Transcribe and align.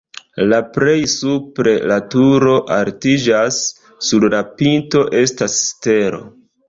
La 0.51 0.59
plej 0.77 0.95
supre 1.11 1.73
la 1.91 1.97
turo 2.15 2.55
altiĝas, 2.77 3.59
sur 4.09 4.27
la 4.35 4.41
pinto 4.63 5.05
estas 5.21 5.63
stelo. 5.67 6.23